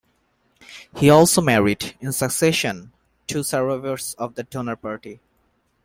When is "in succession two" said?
1.99-3.43